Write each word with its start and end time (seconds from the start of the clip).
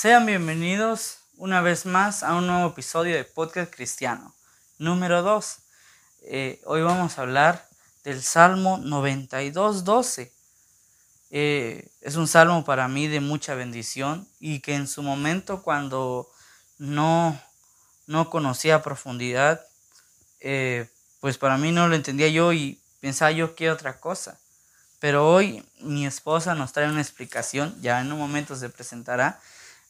Sean 0.00 0.26
bienvenidos 0.26 1.22
una 1.38 1.60
vez 1.60 1.84
más 1.84 2.22
a 2.22 2.36
un 2.36 2.46
nuevo 2.46 2.68
episodio 2.68 3.16
de 3.16 3.24
Podcast 3.24 3.74
Cristiano, 3.74 4.32
número 4.78 5.22
2. 5.22 5.58
Eh, 6.22 6.62
hoy 6.66 6.82
vamos 6.82 7.18
a 7.18 7.22
hablar 7.22 7.66
del 8.04 8.22
Salmo 8.22 8.78
92, 8.78 9.82
12. 9.82 10.32
Eh, 11.30 11.90
es 12.00 12.14
un 12.14 12.28
salmo 12.28 12.64
para 12.64 12.86
mí 12.86 13.08
de 13.08 13.18
mucha 13.18 13.56
bendición 13.56 14.28
y 14.38 14.60
que 14.60 14.76
en 14.76 14.86
su 14.86 15.02
momento 15.02 15.64
cuando 15.64 16.30
no, 16.78 17.36
no 18.06 18.30
conocía 18.30 18.76
a 18.76 18.82
profundidad, 18.84 19.66
eh, 20.38 20.88
pues 21.18 21.38
para 21.38 21.58
mí 21.58 21.72
no 21.72 21.88
lo 21.88 21.96
entendía 21.96 22.28
yo 22.28 22.52
y 22.52 22.80
pensaba 23.00 23.32
yo 23.32 23.56
que 23.56 23.68
otra 23.68 23.98
cosa. 23.98 24.38
Pero 25.00 25.28
hoy 25.28 25.68
mi 25.80 26.06
esposa 26.06 26.54
nos 26.54 26.72
trae 26.72 26.88
una 26.88 27.02
explicación, 27.02 27.76
ya 27.82 28.00
en 28.00 28.12
un 28.12 28.18
momento 28.20 28.54
se 28.54 28.68
presentará, 28.68 29.40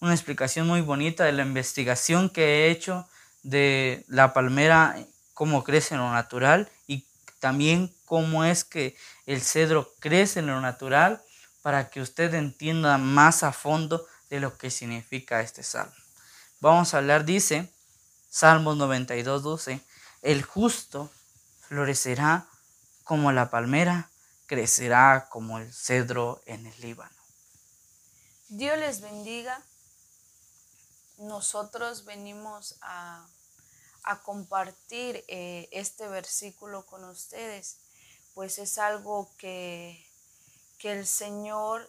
una 0.00 0.14
explicación 0.14 0.66
muy 0.66 0.80
bonita 0.80 1.24
de 1.24 1.32
la 1.32 1.42
investigación 1.42 2.30
que 2.30 2.44
he 2.66 2.70
hecho 2.70 3.08
de 3.42 4.04
la 4.08 4.32
palmera, 4.32 4.96
cómo 5.34 5.64
crece 5.64 5.94
en 5.94 6.00
lo 6.00 6.12
natural 6.12 6.70
y 6.86 7.04
también 7.40 7.94
cómo 8.04 8.44
es 8.44 8.64
que 8.64 8.96
el 9.26 9.42
cedro 9.42 9.92
crece 10.00 10.40
en 10.40 10.46
lo 10.46 10.60
natural 10.60 11.22
para 11.62 11.90
que 11.90 12.00
usted 12.00 12.32
entienda 12.34 12.98
más 12.98 13.42
a 13.42 13.52
fondo 13.52 14.06
de 14.30 14.40
lo 14.40 14.56
que 14.56 14.70
significa 14.70 15.40
este 15.40 15.62
salmo. 15.62 15.94
Vamos 16.60 16.94
a 16.94 16.98
hablar, 16.98 17.24
dice 17.24 17.72
Salmos 18.30 18.76
92, 18.76 19.42
12, 19.42 19.80
el 20.22 20.42
justo 20.42 21.10
florecerá 21.68 22.46
como 23.04 23.32
la 23.32 23.50
palmera, 23.50 24.10
crecerá 24.46 25.28
como 25.30 25.58
el 25.58 25.72
cedro 25.72 26.42
en 26.46 26.66
el 26.66 26.80
Líbano. 26.80 27.16
Dios 28.48 28.78
les 28.78 29.00
bendiga. 29.00 29.62
Nosotros 31.18 32.04
venimos 32.04 32.76
a, 32.80 33.26
compartir 34.24 35.22
eh, 35.28 35.68
este 35.70 36.08
versículo 36.08 36.86
con 36.86 37.04
ustedes, 37.04 37.76
pues 38.34 38.58
es 38.58 38.78
algo 38.78 39.28
que, 39.36 40.02
que 40.78 40.92
el 40.92 41.06
Señor 41.06 41.86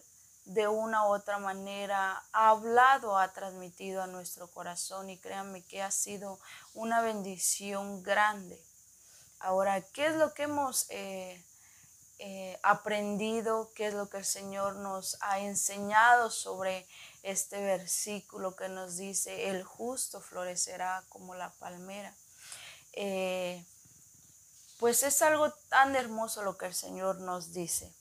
de 0.49 0.67
una 0.67 1.05
u 1.05 1.13
otra 1.13 1.38
manera 1.38 2.23
ha 2.33 2.49
hablado, 2.49 3.17
ha 3.17 3.31
transmitido 3.31 4.02
a 4.02 4.08
nuestro 4.08 4.47
corazón 4.47 5.09
y 5.09 5.17
créanme 5.17 5.61
que 5.61 5.81
ha 5.81 5.91
sido 5.91 6.39
una 6.73 7.02
bendición 7.02 8.02
grande. 8.02 8.59
Ahora, 9.39 9.80
¿qué 9.81 10.08
es 10.08 10.16
lo 10.16 10.33
que 10.33 10.43
hemos 10.43 10.88
eh, 10.89 11.45
eh, 12.19 12.59
aprendido? 12.63 13.71
¿Qué 13.73 13.87
es 13.87 13.93
lo 13.93 14.09
que 14.09 14.17
el 14.17 14.25
Señor 14.25 14.75
nos 14.75 15.17
ha 15.21 15.39
enseñado 15.39 16.29
sobre 16.29 16.85
este 17.23 17.61
versículo 17.61 18.55
que 18.55 18.67
nos 18.67 18.97
dice, 18.97 19.49
el 19.49 19.63
justo 19.63 20.19
florecerá 20.19 21.03
como 21.09 21.33
la 21.33 21.51
palmera? 21.53 22.13
Eh, 22.93 23.65
pues 24.79 25.03
es 25.03 25.21
algo 25.21 25.51
tan 25.69 25.95
hermoso 25.95 26.43
lo 26.43 26.57
que 26.57 26.65
el 26.65 26.73
Señor 26.73 27.19
nos 27.21 27.53
dice. 27.53 27.93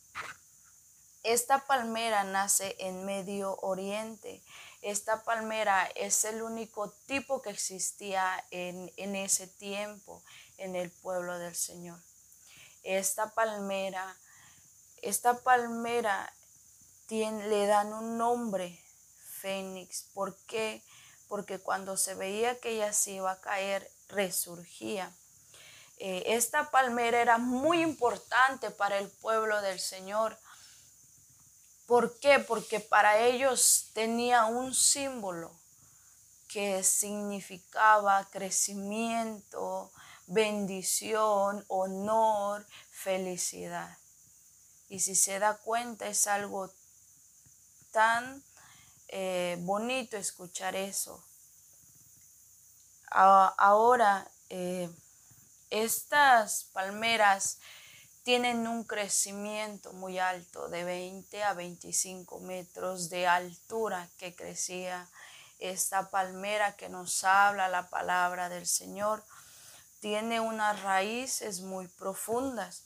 Esta 1.22 1.66
palmera 1.66 2.24
nace 2.24 2.74
en 2.78 3.04
Medio 3.04 3.56
Oriente. 3.60 4.42
Esta 4.82 5.24
palmera 5.24 5.86
es 5.94 6.24
el 6.24 6.42
único 6.42 6.90
tipo 7.06 7.42
que 7.42 7.50
existía 7.50 8.44
en, 8.50 8.92
en 8.96 9.16
ese 9.16 9.46
tiempo 9.46 10.22
en 10.56 10.74
el 10.76 10.90
pueblo 10.90 11.38
del 11.38 11.54
Señor. 11.54 12.00
Esta 12.82 13.34
palmera, 13.34 14.16
esta 15.02 15.38
palmera 15.38 16.32
le 17.10 17.66
dan 17.66 17.92
un 17.92 18.18
nombre, 18.18 18.82
Fénix. 19.40 20.04
¿Por 20.14 20.36
qué? 20.46 20.82
Porque 21.28 21.58
cuando 21.58 21.96
se 21.96 22.14
veía 22.14 22.58
que 22.60 22.70
ella 22.70 22.92
se 22.92 23.12
iba 23.12 23.32
a 23.32 23.40
caer, 23.40 23.90
resurgía. 24.08 25.12
Eh, 25.98 26.24
esta 26.26 26.70
palmera 26.70 27.20
era 27.20 27.38
muy 27.38 27.82
importante 27.82 28.70
para 28.70 28.98
el 28.98 29.08
pueblo 29.08 29.60
del 29.62 29.80
Señor. 29.80 30.38
¿Por 31.86 32.18
qué? 32.20 32.38
Porque 32.38 32.80
para 32.80 33.18
ellos 33.18 33.90
tenía 33.94 34.44
un 34.44 34.74
símbolo 34.74 35.50
que 36.48 36.82
significaba 36.82 38.28
crecimiento, 38.30 39.90
bendición, 40.28 41.64
honor, 41.68 42.66
felicidad. 42.90 43.96
Y 44.88 45.00
si 45.00 45.14
se 45.14 45.38
da 45.38 45.56
cuenta 45.56 46.06
es 46.06 46.26
algo 46.26 46.70
tan 47.90 48.42
eh, 49.08 49.56
bonito 49.60 50.16
escuchar 50.16 50.76
eso. 50.76 51.24
ahora, 53.10 54.30
eh, 54.50 54.90
estas 55.70 56.64
palmeras 56.72 57.58
tienen 58.22 58.66
un 58.66 58.84
crecimiento 58.84 59.94
muy 59.94 60.18
alto, 60.18 60.68
de 60.68 60.84
20 60.84 61.42
a 61.42 61.54
25 61.54 62.40
metros 62.40 63.08
de 63.08 63.26
altura 63.26 64.08
que 64.18 64.34
crecía 64.34 65.08
esta 65.58 66.10
palmera 66.10 66.76
que 66.76 66.90
nos 66.90 67.24
habla 67.24 67.68
la 67.68 67.88
palabra 67.88 68.48
del 68.50 68.66
Señor 68.66 69.24
tiene 70.00 70.40
unas 70.40 70.82
raíces 70.82 71.60
muy 71.60 71.88
profundas. 71.88 72.84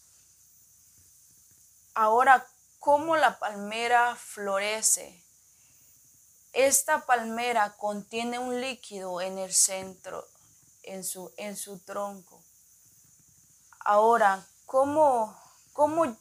Ahora, 1.94 2.46
¿cómo 2.78 3.16
la 3.16 3.38
palmera 3.38 4.16
florece? 4.16 5.22
Esta 6.52 7.06
palmera 7.06 7.74
contiene 7.76 8.38
un 8.38 8.60
líquido 8.60 9.20
en 9.20 9.38
el 9.38 9.52
centro, 9.52 10.26
en 10.82 11.04
su, 11.04 11.32
en 11.36 11.56
su 11.56 11.78
tronco. 11.78 12.42
Ahora, 13.80 14.46
¿cómo, 14.66 15.36
¿cómo 15.72 16.16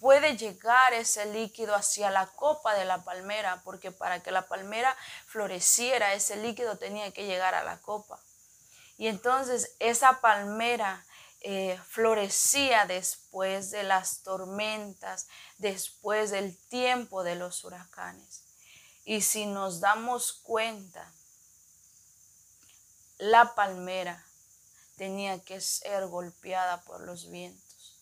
puede 0.00 0.36
llegar 0.36 0.92
ese 0.92 1.26
líquido 1.26 1.74
hacia 1.74 2.10
la 2.10 2.26
copa 2.26 2.74
de 2.74 2.84
la 2.84 3.04
palmera? 3.04 3.62
Porque 3.64 3.90
para 3.90 4.22
que 4.22 4.30
la 4.30 4.48
palmera 4.48 4.96
floreciera, 5.26 6.14
ese 6.14 6.36
líquido 6.36 6.76
tenía 6.76 7.10
que 7.12 7.26
llegar 7.26 7.54
a 7.54 7.64
la 7.64 7.78
copa. 7.80 8.20
Y 8.96 9.08
entonces 9.08 9.74
esa 9.80 10.20
palmera 10.20 11.04
eh, 11.40 11.78
florecía 11.88 12.86
después 12.86 13.70
de 13.70 13.82
las 13.82 14.22
tormentas, 14.22 15.28
después 15.58 16.30
del 16.30 16.56
tiempo 16.68 17.22
de 17.24 17.34
los 17.34 17.64
huracanes. 17.64 18.44
Y 19.04 19.20
si 19.20 19.46
nos 19.46 19.80
damos 19.80 20.32
cuenta, 20.32 21.12
la 23.18 23.54
palmera 23.54 24.24
tenía 24.96 25.42
que 25.42 25.60
ser 25.60 26.06
golpeada 26.06 26.80
por 26.82 27.00
los 27.00 27.30
vientos. 27.30 27.98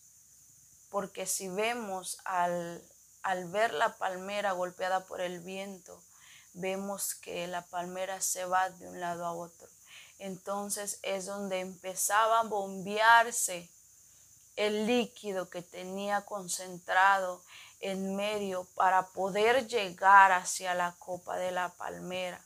Porque 0.89 1.25
si 1.25 1.49
vemos 1.49 2.19
al, 2.23 2.81
al 3.23 3.49
ver 3.49 3.73
la 3.73 3.97
palmera 3.97 4.51
golpeada 4.51 5.05
por 5.05 5.21
el 5.21 5.39
viento, 5.39 6.01
vemos 6.53 7.15
que 7.15 7.47
la 7.47 7.65
palmera 7.65 8.21
se 8.21 8.45
va 8.45 8.69
de 8.69 8.87
un 8.87 8.99
lado 8.99 9.25
a 9.25 9.33
otro 9.33 9.72
entonces 10.23 10.99
es 11.01 11.25
donde 11.25 11.59
empezaba 11.59 12.39
a 12.39 12.43
bombearse 12.43 13.69
el 14.55 14.87
líquido 14.87 15.49
que 15.49 15.61
tenía 15.61 16.21
concentrado 16.21 17.43
en 17.81 18.15
medio 18.15 18.63
para 18.75 19.07
poder 19.07 19.67
llegar 19.67 20.31
hacia 20.31 20.75
la 20.75 20.95
copa 20.97 21.35
de 21.35 21.51
la 21.51 21.73
palmera. 21.73 22.39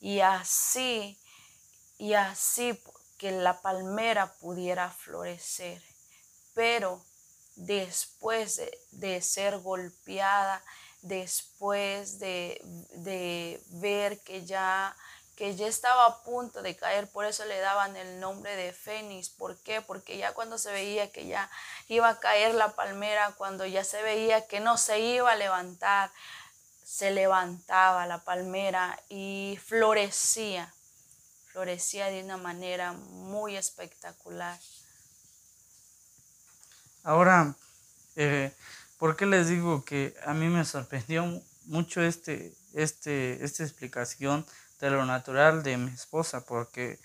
Y 0.00 0.20
así, 0.20 1.18
y 1.98 2.14
así 2.14 2.82
que 3.18 3.30
la 3.30 3.60
palmera 3.60 4.32
pudiera 4.40 4.90
florecer. 4.90 5.82
Pero 6.54 7.04
después 7.56 8.58
de, 8.90 9.20
ser 9.20 9.58
golpeada, 9.58 10.64
después 11.02 12.18
de, 12.20 12.58
de 12.94 13.62
ver 13.68 14.18
que 14.20 14.46
ya 14.46 14.96
que 15.36 15.56
ya 15.56 15.66
estaba 15.66 16.06
a 16.06 16.22
punto 16.22 16.62
de 16.62 16.76
caer, 16.76 17.08
por 17.08 17.24
eso 17.24 17.44
le 17.46 17.58
daban 17.58 17.96
el 17.96 18.20
nombre 18.20 18.54
de 18.54 18.72
Fénix. 18.72 19.30
¿Por 19.30 19.56
qué? 19.58 19.80
Porque 19.80 20.18
ya 20.18 20.34
cuando 20.34 20.58
se 20.58 20.70
veía 20.70 21.10
que 21.10 21.26
ya 21.26 21.50
iba 21.88 22.08
a 22.08 22.20
caer 22.20 22.54
la 22.54 22.74
palmera, 22.76 23.34
cuando 23.36 23.64
ya 23.66 23.82
se 23.84 24.02
veía 24.02 24.46
que 24.46 24.60
no 24.60 24.76
se 24.76 25.00
iba 25.00 25.32
a 25.32 25.36
levantar, 25.36 26.10
se 26.84 27.10
levantaba 27.10 28.06
la 28.06 28.18
palmera 28.22 29.00
y 29.08 29.58
florecía, 29.64 30.72
florecía 31.50 32.06
de 32.08 32.22
una 32.22 32.36
manera 32.36 32.92
muy 32.92 33.56
espectacular. 33.56 34.58
Ahora, 37.02 37.54
eh, 38.16 38.52
¿por 38.98 39.16
qué 39.16 39.24
les 39.26 39.48
digo 39.48 39.84
que 39.84 40.14
a 40.24 40.34
mí 40.34 40.48
me 40.48 40.64
sorprendió 40.66 41.42
mucho 41.64 42.02
este, 42.02 42.54
este, 42.74 43.42
esta 43.42 43.62
explicación 43.62 44.46
de 44.86 44.96
lo 44.96 45.06
natural 45.06 45.62
de 45.62 45.76
mi 45.76 45.90
esposa, 45.92 46.44
porque 46.44 46.98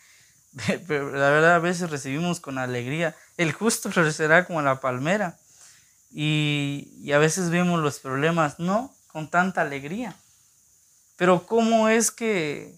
la 0.87 1.29
verdad 1.29 1.55
a 1.55 1.59
veces 1.59 1.89
recibimos 1.89 2.39
con 2.39 2.57
alegría, 2.57 3.15
el 3.37 3.53
justo 3.53 3.91
florecerá 3.91 4.45
como 4.45 4.61
la 4.61 4.79
palmera, 4.79 5.37
y, 6.09 7.11
a 7.13 7.17
veces 7.17 7.49
vemos 7.49 7.81
los 7.81 7.99
problemas 7.99 8.59
no 8.59 8.93
con 9.07 9.29
tanta 9.29 9.61
alegría. 9.61 10.15
Pero 11.17 11.45
¿cómo 11.45 11.89
es 11.89 12.11
que, 12.11 12.73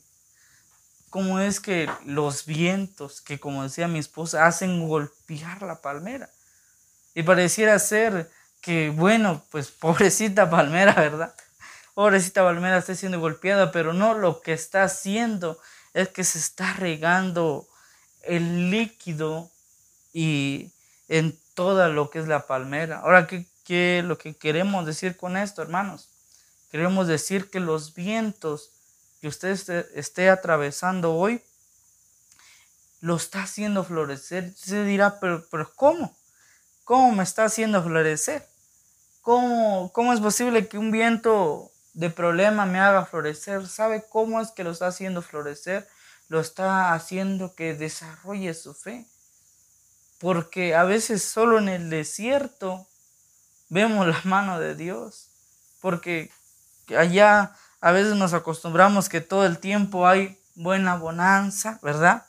cómo 1.09 1.39
es 1.39 1.59
que 1.59 1.89
los 2.05 2.45
vientos, 2.45 3.21
que 3.21 3.39
como 3.39 3.63
decía 3.63 3.87
mi 3.87 3.99
esposa, 3.99 4.47
hacen 4.47 4.87
golpear 4.87 5.61
la 5.61 5.81
palmera? 5.81 6.29
Y 7.13 7.23
pareciera 7.23 7.77
ser 7.79 8.29
que, 8.61 8.89
bueno, 8.89 9.43
pues 9.51 9.67
pobrecita 9.79 10.49
palmera, 10.49 10.93
¿verdad? 10.93 11.33
Pobrecita 11.99 12.43
palmera 12.43 12.77
está 12.77 12.95
siendo 12.95 13.19
golpeada, 13.19 13.73
pero 13.73 13.91
no, 13.91 14.13
lo 14.13 14.39
que 14.39 14.53
está 14.53 14.83
haciendo 14.83 15.59
es 15.93 16.07
que 16.07 16.23
se 16.23 16.39
está 16.39 16.71
regando 16.71 17.67
el 18.21 18.71
líquido 18.71 19.51
y 20.13 20.71
en 21.09 21.37
toda 21.55 21.89
lo 21.89 22.09
que 22.09 22.19
es 22.19 22.27
la 22.29 22.47
palmera. 22.47 22.99
Ahora, 22.99 23.27
¿qué, 23.27 23.47
qué 23.65 24.01
lo 24.01 24.17
que 24.17 24.33
queremos 24.33 24.85
decir 24.85 25.17
con 25.17 25.35
esto, 25.35 25.61
hermanos? 25.61 26.07
Queremos 26.71 27.05
decir 27.05 27.49
que 27.49 27.59
los 27.59 27.93
vientos 27.93 28.71
que 29.19 29.27
usted 29.27 29.49
esté, 29.93 30.29
atravesando 30.29 31.15
hoy, 31.15 31.41
lo 33.01 33.17
está 33.17 33.43
haciendo 33.43 33.83
florecer. 33.83 34.53
Se 34.55 34.85
dirá, 34.85 35.19
pero, 35.19 35.45
pero 35.51 35.69
¿cómo? 35.75 36.15
¿Cómo 36.85 37.11
me 37.11 37.23
está 37.23 37.43
haciendo 37.43 37.83
florecer? 37.83 38.47
¿Cómo, 39.21 39.91
¿Cómo 39.91 40.13
es 40.13 40.21
posible 40.21 40.69
que 40.69 40.77
un 40.77 40.91
viento 40.91 41.73
de 41.93 42.09
problema 42.09 42.65
me 42.65 42.79
haga 42.79 43.05
florecer? 43.05 43.67
¿Sabe 43.67 44.05
cómo 44.09 44.41
es 44.41 44.51
que 44.51 44.63
lo 44.63 44.71
está 44.71 44.87
haciendo 44.87 45.21
florecer? 45.21 45.87
Lo 46.27 46.39
está 46.39 46.93
haciendo 46.93 47.55
que 47.55 47.73
desarrolle 47.73 48.53
su 48.53 48.73
fe. 48.73 49.07
Porque 50.19 50.75
a 50.75 50.83
veces 50.83 51.23
solo 51.23 51.59
en 51.59 51.69
el 51.69 51.89
desierto 51.89 52.87
vemos 53.69 54.07
la 54.07 54.21
mano 54.23 54.59
de 54.59 54.75
Dios. 54.75 55.29
Porque 55.81 56.31
allá 56.97 57.55
a 57.81 57.91
veces 57.91 58.15
nos 58.15 58.33
acostumbramos 58.33 59.09
que 59.09 59.21
todo 59.21 59.45
el 59.45 59.59
tiempo 59.59 60.07
hay 60.07 60.39
buena 60.55 60.95
bonanza, 60.95 61.79
¿verdad? 61.81 62.25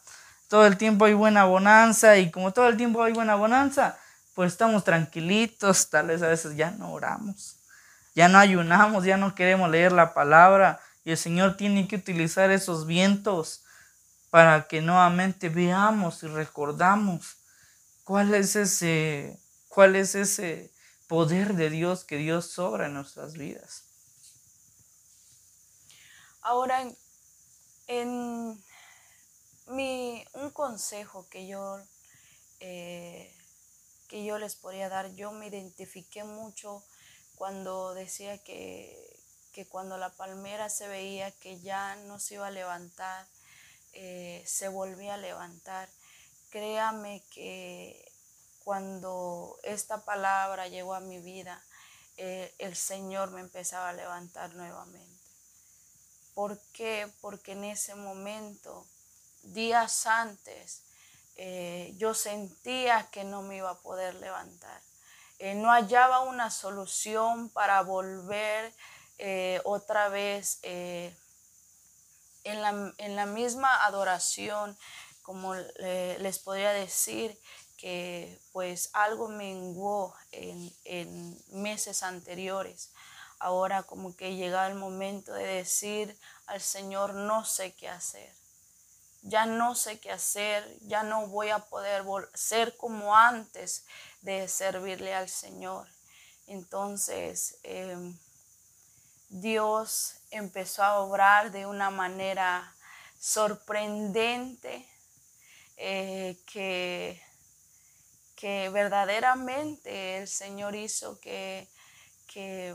Todo 0.48 0.66
el 0.66 0.76
tiempo 0.76 1.04
hay 1.04 1.14
buena 1.14 1.44
bonanza 1.44 2.16
y 2.18 2.30
como 2.30 2.52
todo 2.52 2.68
el 2.68 2.76
tiempo 2.76 3.02
hay 3.02 3.12
buena 3.12 3.34
bonanza, 3.34 3.98
pues 4.34 4.52
estamos 4.52 4.84
tranquilitos, 4.84 5.90
tal 5.90 6.08
vez 6.08 6.22
a 6.22 6.28
veces 6.28 6.56
ya 6.56 6.70
no 6.70 6.92
oramos, 6.92 7.56
ya 8.20 8.28
no 8.28 8.38
ayunamos, 8.38 9.06
ya 9.06 9.16
no 9.16 9.34
queremos 9.34 9.70
leer 9.70 9.92
la 9.92 10.12
palabra 10.12 10.78
y 11.04 11.12
el 11.12 11.16
Señor 11.16 11.56
tiene 11.56 11.88
que 11.88 11.96
utilizar 11.96 12.50
esos 12.50 12.86
vientos 12.86 13.64
para 14.28 14.68
que 14.68 14.82
nuevamente 14.82 15.48
veamos 15.48 16.22
y 16.22 16.26
recordamos 16.26 17.38
cuál 18.04 18.34
es 18.34 18.56
ese, 18.56 19.40
cuál 19.70 19.96
es 19.96 20.14
ese 20.14 20.70
poder 21.08 21.54
de 21.54 21.70
Dios 21.70 22.04
que 22.04 22.18
Dios 22.18 22.50
sobra 22.50 22.88
en 22.88 22.92
nuestras 22.92 23.32
vidas. 23.32 23.84
Ahora, 26.42 26.86
en 27.86 28.62
mi, 29.66 30.26
un 30.34 30.50
consejo 30.50 31.26
que 31.30 31.46
yo, 31.46 31.78
eh, 32.58 33.34
que 34.08 34.26
yo 34.26 34.38
les 34.38 34.56
podría 34.56 34.90
dar, 34.90 35.10
yo 35.14 35.32
me 35.32 35.46
identifiqué 35.46 36.22
mucho 36.22 36.84
cuando 37.40 37.94
decía 37.94 38.36
que, 38.36 39.16
cuando 39.70 39.96
la 39.96 40.10
palmera 40.10 40.68
se 40.68 40.86
veía 40.88 41.30
que 41.30 41.58
ya 41.60 41.96
no 41.96 42.18
se 42.18 42.34
iba 42.34 42.48
a 42.48 42.50
levantar, 42.50 43.26
eh, 43.94 44.44
se 44.46 44.68
volvía 44.68 45.14
a 45.14 45.16
levantar. 45.16 45.88
Créame 46.50 47.22
que 47.30 48.12
cuando 48.62 49.58
esta 49.62 50.04
palabra 50.04 50.68
llegó 50.68 50.92
a 50.92 51.00
mi 51.00 51.18
vida, 51.18 51.64
eh, 52.18 52.54
el 52.58 52.76
Señor 52.76 53.30
me 53.30 53.40
empezaba 53.40 53.88
a 53.88 53.94
levantar 53.94 54.54
nuevamente. 54.54 55.24
¿Por 56.34 56.60
qué? 56.74 57.10
Porque 57.22 57.52
en 57.52 57.64
ese 57.64 57.94
momento, 57.94 58.86
días 59.44 60.06
antes, 60.06 60.82
eh, 61.36 61.94
yo 61.96 62.12
sentía 62.12 63.08
que 63.10 63.24
no 63.24 63.40
me 63.40 63.56
iba 63.56 63.70
a 63.70 63.78
poder 63.78 64.16
levantar. 64.16 64.89
Eh, 65.40 65.54
no 65.54 65.70
hallaba 65.70 66.20
una 66.20 66.50
solución 66.50 67.48
para 67.50 67.82
volver 67.82 68.72
eh, 69.18 69.60
otra 69.64 70.08
vez 70.08 70.60
en 70.62 71.12
la, 72.62 73.26
misma 73.26 73.84
adoración, 73.84 74.78
como 75.22 75.54
les 75.54 76.38
podría 76.38 76.72
decir, 76.72 77.36
que 77.76 78.38
pues 78.52 78.90
algo 78.92 79.28
menguó 79.28 80.14
en, 80.30 80.72
en 80.84 81.36
meses 81.50 82.02
anteriores 82.02 82.92
ahora 83.40 83.82
como 83.82 84.14
que 84.14 84.36
llega 84.36 84.68
el 84.68 84.76
momento 84.76 85.32
de 85.32 85.46
decir 85.46 86.16
al 86.46 86.60
Señor, 86.60 87.14
no 87.14 87.44
sé 87.44 87.74
qué 87.74 87.88
hacer. 87.88 88.39
Ya 89.22 89.46
no 89.46 89.74
sé 89.74 90.00
qué 90.00 90.10
hacer, 90.12 90.64
ya 90.80 91.02
no 91.02 91.26
voy 91.26 91.50
a 91.50 91.58
poder 91.58 92.04
ser 92.34 92.76
como 92.76 93.14
antes 93.14 93.86
de 94.22 94.48
servirle 94.48 95.14
al 95.14 95.28
Señor. 95.28 95.88
Entonces, 96.46 97.58
em, 97.62 98.18
Dios 99.28 100.16
empezó 100.30 100.82
a 100.82 101.00
obrar 101.00 101.52
de 101.52 101.66
una 101.66 101.90
manera 101.90 102.74
sorprendente 103.18 104.88
eh, 105.76 106.36
que, 106.46 107.22
que 108.34 108.68
verdaderamente 108.70 110.18
el 110.18 110.28
Señor 110.28 110.74
hizo 110.74 111.20
que, 111.20 111.68
que 112.26 112.74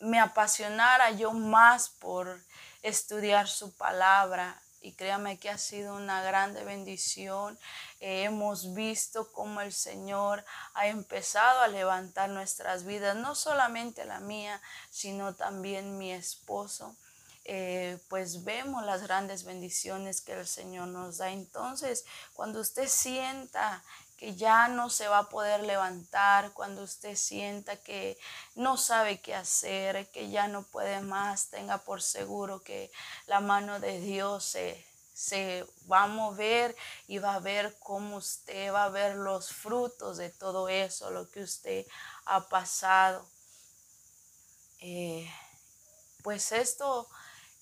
me 0.00 0.18
apasionara 0.18 1.10
yo 1.10 1.32
más 1.32 1.88
por 1.88 2.42
estudiar 2.82 3.48
su 3.48 3.72
palabra. 3.76 4.60
Y 4.80 4.92
créame 4.92 5.38
que 5.38 5.50
ha 5.50 5.58
sido 5.58 5.94
una 5.94 6.22
grande 6.22 6.64
bendición. 6.64 7.58
hemos 8.00 8.72
visto 8.74 9.30
cómo 9.32 9.60
el 9.60 9.72
Señor 9.72 10.44
ha 10.74 10.86
empezado 10.86 11.60
a 11.60 11.68
levantar 11.68 12.30
nuestras 12.30 12.84
vidas, 12.84 13.14
no 13.16 13.34
solamente 13.34 14.04
la 14.06 14.20
mía, 14.20 14.60
sino 14.90 15.34
también 15.34 15.98
mi 15.98 16.12
esposo. 16.12 16.96
Eh, 17.44 17.98
pues 18.08 18.44
vemos 18.44 18.84
las 18.84 19.02
grandes 19.02 19.44
bendiciones 19.44 20.20
que 20.20 20.32
el 20.32 20.46
Señor 20.46 20.88
nos 20.88 21.18
da. 21.18 21.30
Entonces, 21.30 22.04
cuando 22.34 22.60
usted 22.60 22.88
sienta 22.88 23.82
que 24.20 24.36
ya 24.36 24.68
no 24.68 24.90
se 24.90 25.08
va 25.08 25.20
a 25.20 25.28
poder 25.30 25.62
levantar, 25.62 26.52
cuando 26.52 26.82
usted 26.82 27.16
sienta 27.16 27.78
que 27.78 28.18
no 28.54 28.76
sabe 28.76 29.22
qué 29.22 29.34
hacer, 29.34 30.10
que 30.10 30.28
ya 30.28 30.46
no 30.46 30.62
puede 30.62 31.00
más, 31.00 31.48
tenga 31.48 31.78
por 31.78 32.02
seguro 32.02 32.62
que 32.62 32.92
la 33.26 33.40
mano 33.40 33.80
de 33.80 33.98
Dios 33.98 34.44
se, 34.44 34.86
se 35.14 35.66
va 35.90 36.02
a 36.02 36.06
mover 36.06 36.76
y 37.08 37.16
va 37.16 37.36
a 37.36 37.38
ver 37.38 37.78
cómo 37.78 38.18
usted 38.18 38.70
va 38.70 38.84
a 38.84 38.88
ver 38.90 39.16
los 39.16 39.54
frutos 39.54 40.18
de 40.18 40.28
todo 40.28 40.68
eso, 40.68 41.10
lo 41.10 41.30
que 41.30 41.42
usted 41.42 41.86
ha 42.26 42.46
pasado. 42.50 43.26
Eh, 44.80 45.32
pues 46.22 46.52
esto 46.52 47.08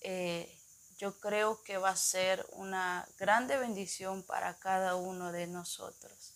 eh, 0.01 0.59
yo 0.97 1.17
creo 1.21 1.63
que 1.63 1.77
va 1.77 1.91
a 1.91 1.95
ser 1.95 2.45
una 2.51 3.07
grande 3.17 3.57
bendición 3.57 4.23
para 4.23 4.59
cada 4.59 4.95
uno 4.95 5.31
de 5.31 5.47
nosotros 5.47 6.33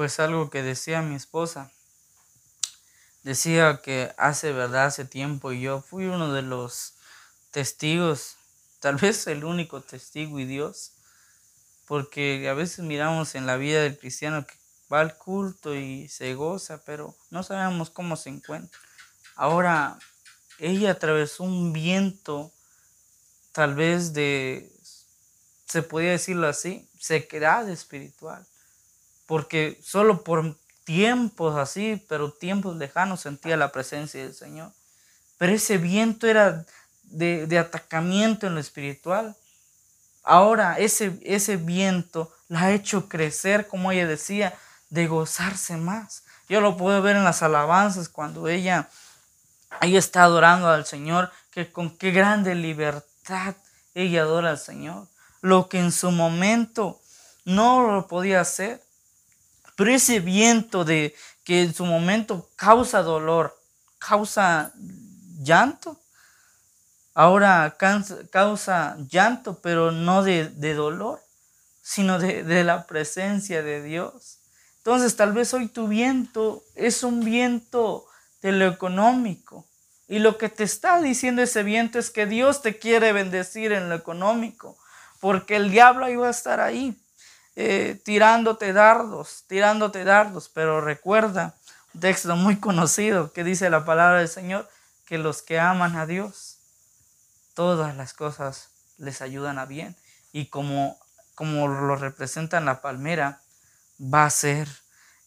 pues 0.00 0.18
algo 0.18 0.48
que 0.48 0.62
decía 0.62 1.02
mi 1.02 1.14
esposa. 1.14 1.70
Decía 3.22 3.82
que 3.84 4.14
hace 4.16 4.50
verdad, 4.50 4.86
hace 4.86 5.04
tiempo, 5.04 5.52
y 5.52 5.60
yo 5.60 5.82
fui 5.82 6.06
uno 6.06 6.32
de 6.32 6.40
los 6.40 6.94
testigos, 7.50 8.36
tal 8.80 8.96
vez 8.96 9.26
el 9.26 9.44
único 9.44 9.82
testigo 9.82 10.40
y 10.40 10.46
Dios, 10.46 10.92
porque 11.86 12.48
a 12.48 12.54
veces 12.54 12.82
miramos 12.82 13.34
en 13.34 13.44
la 13.44 13.58
vida 13.58 13.82
del 13.82 13.98
cristiano 13.98 14.46
que 14.46 14.54
va 14.90 15.00
al 15.00 15.18
culto 15.18 15.74
y 15.74 16.08
se 16.08 16.32
goza, 16.32 16.82
pero 16.86 17.14
no 17.28 17.42
sabemos 17.42 17.90
cómo 17.90 18.16
se 18.16 18.30
encuentra. 18.30 18.80
Ahora, 19.36 19.98
ella 20.58 20.92
atravesó 20.92 21.44
un 21.44 21.74
viento, 21.74 22.54
tal 23.52 23.74
vez 23.74 24.14
de, 24.14 24.72
se 25.66 25.82
podía 25.82 26.12
decirlo 26.12 26.48
así, 26.48 26.88
sequedad 26.98 27.68
espiritual 27.68 28.46
porque 29.30 29.78
solo 29.80 30.24
por 30.24 30.56
tiempos 30.82 31.56
así, 31.56 32.04
pero 32.08 32.32
tiempos 32.32 32.74
lejanos 32.74 33.20
sentía 33.20 33.56
la 33.56 33.70
presencia 33.70 34.20
del 34.20 34.34
Señor. 34.34 34.72
Pero 35.38 35.52
ese 35.52 35.78
viento 35.78 36.26
era 36.26 36.66
de, 37.04 37.56
atacamiento 37.56 38.48
en 38.48 38.54
lo 38.54 38.60
espiritual. 38.60 39.36
Ahora 40.24 40.80
ese, 40.80 41.16
ese 41.22 41.58
viento 41.58 42.34
la 42.48 42.62
ha 42.62 42.72
hecho 42.72 43.08
crecer, 43.08 43.68
como 43.68 43.92
ella 43.92 44.08
decía, 44.08 44.52
de 44.88 45.06
gozarse 45.06 45.76
más. 45.76 46.24
Yo 46.48 46.60
lo 46.60 46.76
puedo 46.76 47.00
ver 47.00 47.14
en 47.14 47.22
las 47.22 47.44
alabanzas 47.44 48.08
cuando 48.08 48.48
ella, 48.48 48.88
ella 49.80 50.00
está 50.00 50.24
adorando 50.24 50.68
al 50.68 50.86
Señor, 50.86 51.30
que 51.52 51.70
con 51.70 51.96
qué 51.96 52.10
grande 52.10 52.56
libertad 52.56 53.54
ella 53.94 54.22
adora 54.22 54.50
al 54.50 54.58
Señor. 54.58 55.06
Lo 55.40 55.68
que 55.68 55.78
en 55.78 55.92
su 55.92 56.10
momento 56.10 57.00
no 57.44 57.92
lo 57.92 58.08
podía 58.08 58.40
hacer. 58.40 58.89
Pero 59.80 59.94
ese 59.94 60.20
viento 60.20 60.84
de 60.84 61.14
que 61.42 61.62
en 61.62 61.72
su 61.72 61.86
momento 61.86 62.50
causa 62.54 63.00
dolor, 63.00 63.58
causa 63.98 64.74
llanto, 65.42 65.98
ahora 67.14 67.78
causa 68.30 68.98
llanto, 69.08 69.58
pero 69.62 69.90
no 69.90 70.22
de, 70.22 70.74
dolor, 70.74 71.22
sino 71.80 72.18
de, 72.18 72.44
de 72.44 72.62
la 72.62 72.86
presencia 72.86 73.62
de 73.62 73.82
Dios. 73.82 74.40
Entonces 74.80 75.16
tal 75.16 75.32
vez 75.32 75.54
hoy 75.54 75.66
tu 75.68 75.88
viento 75.88 76.62
es 76.74 77.02
un 77.02 77.24
viento 77.24 78.04
de 78.42 78.52
lo 78.52 78.66
económico. 78.66 79.66
Y 80.08 80.18
lo 80.18 80.36
que 80.36 80.50
te 80.50 80.64
está 80.64 81.00
diciendo 81.00 81.40
ese 81.40 81.62
viento 81.62 81.98
es 81.98 82.10
que 82.10 82.26
Dios 82.26 82.60
te 82.60 82.78
quiere 82.78 83.14
bendecir 83.14 83.72
en 83.72 83.88
lo 83.88 83.94
económico, 83.94 84.76
porque 85.20 85.56
el 85.56 85.70
diablo 85.70 86.06
iba 86.10 86.26
a 86.26 86.32
estar 86.32 86.60
ahí, 86.60 87.02
eh, 87.56 88.00
tirándote 88.04 88.72
dardos, 88.72 89.44
tirándote 89.48 90.04
dardos. 90.04 90.48
Pero 90.48 90.80
recuerda, 90.80 91.54
un 91.94 92.00
texto 92.00 92.36
muy 92.36 92.58
conocido 92.60 93.32
que 93.32 93.44
dice 93.44 93.70
la 93.70 93.84
palabra 93.84 94.18
del 94.18 94.28
Señor, 94.28 94.68
que 95.06 95.18
los 95.18 95.42
que 95.42 95.58
aman 95.58 95.96
a 95.96 96.06
Dios, 96.06 96.58
todas 97.54 97.96
las 97.96 98.14
cosas 98.14 98.68
les 98.98 99.22
ayudan 99.22 99.58
a 99.58 99.66
bien. 99.66 99.96
Y 100.32 100.46
como, 100.46 100.98
como 101.34 101.66
lo 101.66 101.96
representa 101.96 102.58
en 102.58 102.64
la 102.64 102.80
palmera, 102.80 103.40
va 104.00 104.24
a 104.24 104.30
ser, 104.30 104.68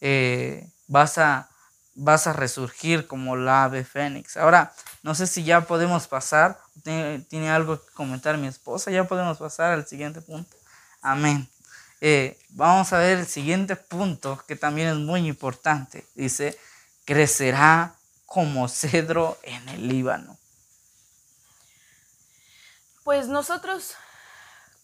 eh, 0.01 0.71
vas, 0.87 1.17
a, 1.17 1.49
vas 1.95 2.27
a 2.27 2.33
resurgir 2.33 3.07
como 3.07 3.35
la 3.35 3.65
ave 3.65 3.83
fénix. 3.83 4.37
Ahora, 4.37 4.73
no 5.01 5.15
sé 5.15 5.27
si 5.27 5.43
ya 5.43 5.61
podemos 5.61 6.07
pasar, 6.07 6.59
tiene, 6.81 7.51
algo 7.51 7.83
que 7.83 7.91
comentar 7.93 8.37
mi 8.37 8.47
esposa, 8.47 8.89
ya 8.89 9.07
podemos 9.07 9.37
pasar 9.37 9.73
al 9.73 9.85
siguiente 9.85 10.21
punto. 10.21 10.55
Amén. 11.01 11.49
Eh, 12.05 12.37
vamos 12.49 12.91
a 12.91 12.97
ver 12.97 13.19
el 13.19 13.25
siguiente 13.25 13.77
punto 13.77 14.37
que 14.45 14.57
también 14.57 14.89
es 14.89 14.95
muy 14.97 15.25
importante. 15.25 16.05
Dice, 16.15 16.59
crecerá 17.05 17.95
como 18.25 18.67
cedro 18.67 19.37
en 19.41 19.69
el 19.69 19.87
Líbano. 19.87 20.37
Pues 23.05 23.29
nosotros 23.29 23.95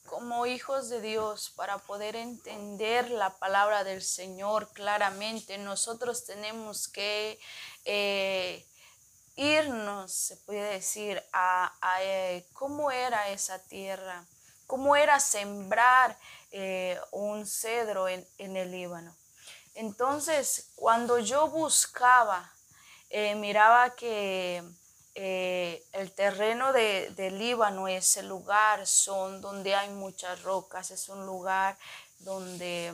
como 0.05 0.45
hijos 0.45 0.87
de 0.87 1.01
Dios, 1.01 1.51
para 1.57 1.77
poder 1.79 2.15
entender 2.15 3.11
la 3.11 3.37
palabra 3.37 3.83
del 3.83 4.01
Señor 4.01 4.69
claramente, 4.71 5.57
nosotros 5.57 6.23
tenemos 6.23 6.87
que 6.87 7.37
eh, 7.83 8.65
irnos, 9.35 10.13
se 10.13 10.37
puede 10.37 10.71
decir, 10.75 11.21
a, 11.33 11.69
eh, 12.01 12.47
cómo 12.53 12.91
era 12.91 13.27
esa 13.27 13.59
tierra, 13.59 14.23
cómo 14.67 14.95
era 14.95 15.19
sembrar 15.19 16.17
eh, 16.51 16.99
un 17.11 17.45
cedro 17.45 18.07
en, 18.07 18.25
en, 18.37 18.57
el 18.57 18.71
Líbano. 18.71 19.15
Entonces, 19.75 20.71
cuando 20.75 21.19
yo 21.19 21.47
buscaba, 21.49 22.51
miraba 23.35 23.95
que 23.95 24.63
eh, 25.21 25.83
el 25.91 26.13
terreno 26.13 26.71
de, 26.71 27.29
Líbano, 27.31 27.89
ese 27.89 28.23
lugar, 28.23 28.87
son 28.87 29.41
donde 29.41 29.75
hay 29.75 29.89
muchas 29.89 30.43
rocas, 30.43 30.91
es 30.91 31.09
un 31.09 31.25
lugar 31.25 31.77
donde, 32.19 32.93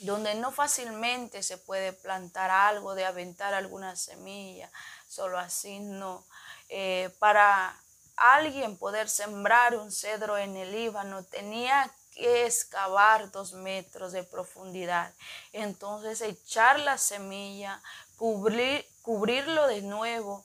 donde 0.00 0.34
no 0.34 0.50
fácilmente 0.50 1.44
se 1.44 1.56
puede 1.56 1.92
plantar 1.92 2.50
algo, 2.50 2.96
de 2.96 3.04
aventar 3.04 3.54
alguna 3.54 3.94
semilla, 3.94 4.68
solo 5.08 5.38
así 5.38 5.78
no. 5.78 6.24
Eh, 6.70 7.08
para 7.20 7.76
alguien 8.16 8.76
poder 8.76 9.08
sembrar 9.08 9.76
un 9.76 9.92
cedro 9.92 10.38
en 10.38 10.56
el 10.56 10.72
Líbano 10.72 11.22
tenía 11.22 11.88
excavar 12.18 13.30
dos 13.30 13.52
metros 13.52 14.12
de 14.12 14.24
profundidad. 14.24 15.12
Entonces 15.52 16.20
echar 16.20 16.80
la 16.80 16.98
semilla, 16.98 17.80
cubrir, 18.16 18.86
cubrirlo 19.02 19.66
de 19.66 19.82
nuevo 19.82 20.44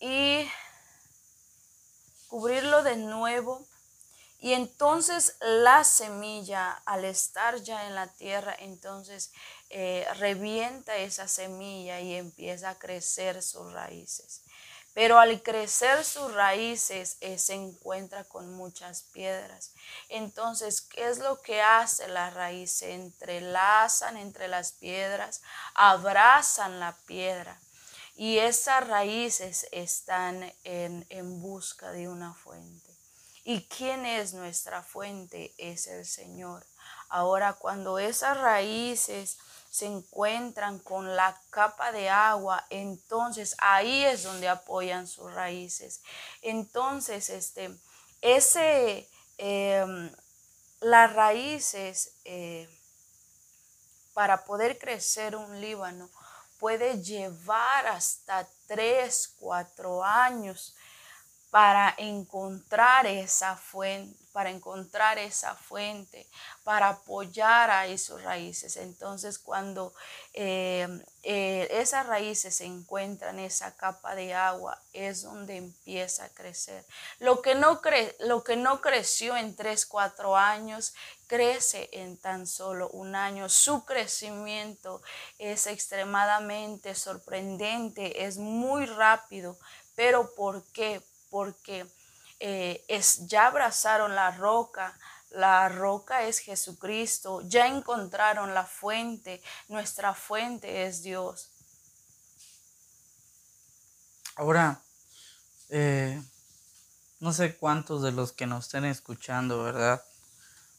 y 0.00 0.48
cubrirlo 2.28 2.82
de 2.82 2.96
nuevo. 2.96 3.64
Y 4.40 4.52
entonces 4.52 5.36
la 5.40 5.84
semilla, 5.84 6.72
al 6.84 7.06
estar 7.06 7.62
ya 7.62 7.86
en 7.86 7.94
la 7.94 8.08
tierra, 8.08 8.54
entonces 8.58 9.32
eh, 9.70 10.06
revienta 10.18 10.96
esa 10.98 11.28
semilla 11.28 12.00
y 12.00 12.14
empieza 12.14 12.70
a 12.70 12.78
crecer 12.78 13.42
sus 13.42 13.72
raíces. 13.72 14.43
Pero 14.94 15.18
al 15.18 15.42
crecer 15.42 16.04
sus 16.04 16.32
raíces 16.32 17.16
eh, 17.20 17.38
se 17.38 17.54
encuentra 17.54 18.24
con 18.24 18.52
muchas 18.52 19.02
piedras. 19.02 19.72
Entonces, 20.08 20.80
¿qué 20.80 21.08
es 21.08 21.18
lo 21.18 21.42
que 21.42 21.60
hace 21.60 22.08
la 22.08 22.30
raíz? 22.30 22.72
Se 22.72 22.94
entrelazan 22.94 24.16
entre 24.16 24.48
las 24.48 24.72
piedras, 24.72 25.42
abrazan 25.74 26.78
la 26.78 26.96
piedra 27.06 27.60
y 28.16 28.38
esas 28.38 28.86
raíces 28.86 29.66
están 29.72 30.52
en, 30.62 31.04
en 31.08 31.42
busca 31.42 31.90
de 31.90 32.08
una 32.08 32.32
fuente. 32.32 32.94
¿Y 33.42 33.62
quién 33.66 34.06
es 34.06 34.32
nuestra 34.32 34.82
fuente? 34.82 35.52
Es 35.58 35.88
el 35.88 36.06
Señor. 36.06 36.64
Ahora, 37.08 37.54
cuando 37.54 37.98
esas 37.98 38.38
raíces 38.38 39.38
se 39.74 39.86
encuentran 39.86 40.78
con 40.78 41.16
la 41.16 41.36
capa 41.50 41.90
de 41.90 42.08
agua, 42.08 42.64
entonces 42.70 43.56
ahí 43.58 44.04
es 44.04 44.22
donde 44.22 44.48
apoyan 44.48 45.08
sus 45.08 45.34
raíces. 45.34 46.00
Entonces, 46.42 47.28
este, 47.28 47.76
ese, 48.20 49.10
em, 49.36 50.12
las 50.78 51.12
raíces 51.12 52.12
eh, 52.24 52.68
para 54.12 54.44
poder 54.44 54.78
crecer 54.78 55.34
un 55.34 55.60
Líbano 55.60 56.08
puede 56.60 57.02
llevar 57.02 57.88
hasta 57.88 58.48
tres, 58.68 59.34
cuatro 59.40 60.04
años 60.04 60.76
para 61.54 61.94
encontrar 61.98 63.06
esa 63.06 63.56
fuente, 63.56 64.18
para 64.32 64.50
encontrar 64.50 65.20
esa 65.20 65.54
fuente, 65.54 66.26
para 66.64 66.88
apoyar 66.88 67.70
a 67.70 67.96
sus 67.96 68.20
raíces. 68.24 68.76
Entonces, 68.76 69.38
cuando 69.38 69.94
eh, 70.32 70.88
eh, 71.22 71.68
esas 71.70 72.08
raíces 72.08 72.56
se 72.56 72.64
encuentran 72.64 73.38
en 73.38 73.44
esa 73.44 73.76
capa 73.76 74.16
de 74.16 74.34
agua, 74.34 74.82
es 74.92 75.22
donde 75.22 75.56
empieza 75.58 76.24
a 76.24 76.28
crecer. 76.30 76.84
Lo 77.20 77.40
que 77.40 77.54
no, 77.54 77.80
cre 77.80 78.16
lo 78.18 78.42
que 78.42 78.56
no 78.56 78.80
creció 78.80 79.36
en 79.36 79.54
tres, 79.54 79.86
cuatro 79.86 80.36
años, 80.36 80.92
crece 81.28 81.88
en 81.92 82.16
tan 82.16 82.48
solo 82.48 82.88
un 82.88 83.14
año. 83.14 83.48
Su 83.48 83.84
crecimiento 83.84 85.02
es 85.38 85.68
extremadamente 85.68 86.96
sorprendente, 86.96 88.24
es 88.24 88.38
muy 88.38 88.86
rápido. 88.86 89.56
Pero 89.94 90.34
¿por 90.34 90.64
qué? 90.72 91.00
Porque 91.34 91.84
eh, 92.38 92.84
es, 92.86 93.26
ya 93.26 93.48
abrazaron 93.48 94.14
la 94.14 94.30
roca, 94.30 94.96
la 95.30 95.68
roca 95.68 96.22
es 96.22 96.38
Jesucristo, 96.38 97.40
ya 97.48 97.66
encontraron 97.66 98.54
la 98.54 98.64
fuente, 98.64 99.42
nuestra 99.66 100.14
fuente 100.14 100.86
es 100.86 101.02
Dios. 101.02 101.50
Ahora, 104.36 104.80
eh, 105.70 106.22
no 107.18 107.32
sé 107.32 107.56
cuántos 107.56 108.00
de 108.04 108.12
los 108.12 108.30
que 108.30 108.46
nos 108.46 108.66
estén 108.66 108.84
escuchando, 108.84 109.64
¿verdad? 109.64 110.04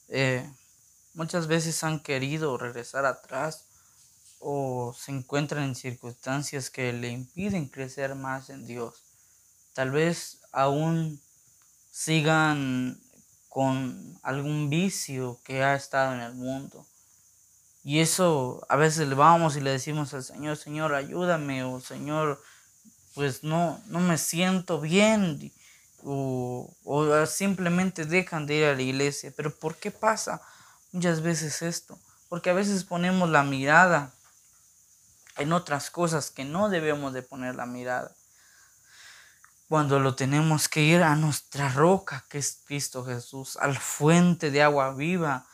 Eh, 0.08 0.50
muchas 1.16 1.48
veces 1.48 1.84
han 1.84 2.00
querido 2.00 2.58
regresar 2.58 3.06
atrás 3.06 3.66
o 4.40 4.96
se 4.98 5.12
encuentran 5.12 5.66
en 5.66 5.76
circunstancias 5.76 6.70
que 6.70 6.94
le 6.94 7.10
impiden 7.10 7.68
crecer 7.68 8.16
más 8.16 8.50
en 8.50 8.66
Dios. 8.66 9.04
Tal 9.74 9.92
vez 9.92 10.40
aún 10.56 11.22
sigan 11.92 13.00
con 13.50 14.20
algún 14.24 14.70
vicio 14.70 15.40
que 15.44 15.64
ha 15.64 15.76
estado 15.76 16.16
en 16.16 16.22
el 16.22 16.34
mundo. 16.34 16.86
Y 17.84 18.00
eso 18.00 18.66
a 18.70 18.78
veces 18.78 19.08
le 19.08 19.16
vamos 19.16 19.56
y 19.56 19.62
le 19.62 19.72
decimos 19.72 20.14
al 20.14 20.24
Señor, 20.24 20.58
Señor, 20.58 20.96
ayúdame, 20.96 21.64
o 21.64 21.80
Señor, 21.82 22.42
pues 23.14 23.44
no, 23.44 23.82
no 23.88 24.00
me 24.00 24.18
siento 24.18 24.82
bien 24.82 25.54
o, 26.04 26.74
simplemente 27.28 28.06
dejan 28.06 28.46
de 28.46 28.56
ir 28.56 28.66
a 28.66 28.76
la 28.76 28.82
iglesia. 28.82 29.34
Pero 29.36 29.54
¿por 29.54 29.76
qué 29.76 29.92
pasa 29.92 30.42
muchas 30.94 31.22
veces 31.22 31.62
esto? 31.62 32.00
Porque 32.30 32.50
a 32.50 32.54
veces 32.54 32.84
ponemos 32.86 33.30
la 33.30 33.44
mirada 33.44 34.14
en 35.38 35.52
otras 35.54 35.92
cosas 35.92 36.32
que 36.32 36.46
no 36.46 36.70
debemos 36.70 37.14
de 37.14 37.24
poner 37.24 37.56
la 37.56 37.66
mirada. 37.66 38.16
Cuando 39.68 40.00
lo 40.00 40.16
tenemos 40.16 40.70
que 40.70 40.82
ir 40.82 41.02
a 41.02 41.16
nuestra 41.16 41.70
roca, 41.70 42.24
que 42.30 42.38
es 42.38 42.62
Cristo 42.66 43.04
Jesús, 43.04 43.58
al 43.58 43.78
fuente 43.78 44.52
de 44.52 44.62
agua 44.62 44.94
viva, 44.94 45.46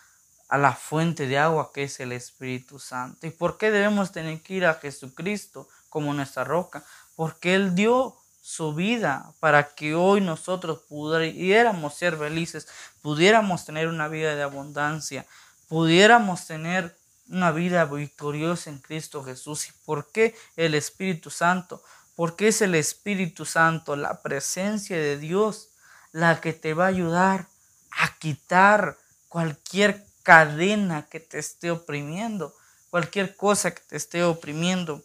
a 0.49 0.57
la 0.57 0.73
fuente 0.73 1.27
de 1.27 1.37
agua 1.37 1.71
que 1.73 1.83
es 1.83 1.99
el 2.01 2.11
Espíritu 2.11 2.77
Santo. 2.77 3.25
¿Y 3.25 3.29
por 3.29 3.57
qué 3.57 3.71
debemos 3.71 4.11
tener 4.11 4.41
que 4.41 4.55
ir 4.55 4.65
a 4.65 4.73
Jesucristo 4.73 5.69
como 5.87 6.13
nuestra 6.13 6.43
roca? 6.43 6.83
Porque 7.15 7.55
Él 7.55 7.73
dio 7.73 8.17
su 8.41 8.73
vida 8.73 9.33
para 9.39 9.73
que 9.75 9.95
hoy 9.95 10.19
nosotros 10.19 10.81
pudiéramos 10.89 11.93
ser 11.93 12.17
felices, 12.17 12.67
pudiéramos 13.01 13.63
tener 13.63 13.87
una 13.87 14.09
vida 14.09 14.35
de 14.35 14.43
abundancia, 14.43 15.25
pudiéramos 15.69 16.47
tener 16.47 16.97
una 17.29 17.51
vida 17.51 17.85
victoriosa 17.85 18.69
en 18.71 18.79
Cristo 18.79 19.23
Jesús. 19.23 19.69
¿Y 19.69 19.71
por 19.85 20.11
qué 20.11 20.35
el 20.57 20.75
Espíritu 20.75 21.29
Santo? 21.29 21.81
Porque 22.21 22.49
es 22.49 22.61
el 22.61 22.75
Espíritu 22.75 23.45
Santo, 23.45 23.95
la 23.95 24.21
presencia 24.21 24.95
de 24.95 25.17
Dios, 25.17 25.69
la 26.11 26.39
que 26.39 26.53
te 26.53 26.75
va 26.75 26.85
a 26.85 26.89
ayudar 26.89 27.47
a 27.89 28.15
quitar 28.19 28.99
cualquier 29.27 30.05
cadena 30.21 31.07
que 31.09 31.19
te 31.19 31.39
esté 31.39 31.71
oprimiendo, 31.71 32.55
cualquier 32.91 33.35
cosa 33.35 33.73
que 33.73 33.81
te 33.81 33.97
esté 33.97 34.23
oprimiendo. 34.23 35.03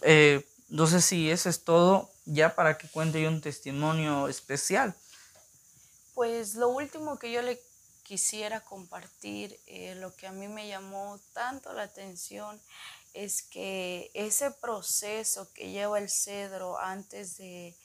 Eh, 0.00 0.42
no 0.70 0.86
sé 0.86 1.02
si 1.02 1.30
eso 1.30 1.50
es 1.50 1.64
todo 1.64 2.10
ya 2.24 2.54
para 2.54 2.78
que 2.78 2.88
cuente 2.88 3.20
yo 3.20 3.28
un 3.28 3.42
testimonio 3.42 4.26
especial. 4.26 4.94
Pues 6.14 6.54
lo 6.54 6.70
último 6.70 7.18
que 7.18 7.30
yo 7.30 7.42
le 7.42 7.60
quisiera 8.04 8.62
compartir, 8.62 9.60
eh, 9.66 9.96
lo 9.96 10.16
que 10.16 10.26
a 10.26 10.32
mí 10.32 10.48
me 10.48 10.66
llamó 10.66 11.20
tanto 11.34 11.74
la 11.74 11.82
atención, 11.82 12.58
es 13.14 13.42
que 13.42 14.10
ese 14.14 14.50
proceso 14.50 15.52
que 15.52 15.70
lleva 15.70 15.98
el 15.98 16.08
cedro 16.08 16.78
antes 16.78 17.36
de, 17.36 17.76